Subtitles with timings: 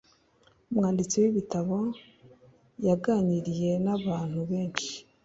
[0.69, 1.77] Umwanditsi w'ibitabo
[2.87, 4.91] yaganiriye n'abantu benshi.